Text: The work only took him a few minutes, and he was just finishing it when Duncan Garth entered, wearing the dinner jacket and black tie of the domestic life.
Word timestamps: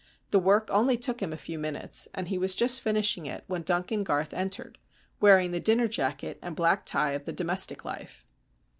The 0.31 0.39
work 0.39 0.67
only 0.71 0.97
took 0.97 1.19
him 1.21 1.31
a 1.31 1.37
few 1.37 1.59
minutes, 1.59 2.07
and 2.15 2.27
he 2.27 2.39
was 2.39 2.55
just 2.55 2.81
finishing 2.81 3.27
it 3.27 3.43
when 3.45 3.61
Duncan 3.61 4.03
Garth 4.03 4.33
entered, 4.33 4.79
wearing 5.19 5.51
the 5.51 5.59
dinner 5.59 5.87
jacket 5.87 6.39
and 6.41 6.55
black 6.55 6.87
tie 6.87 7.11
of 7.11 7.25
the 7.25 7.33
domestic 7.33 7.85
life. 7.85 8.25